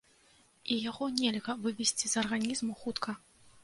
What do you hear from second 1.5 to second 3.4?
вывесці з арганізму хутка.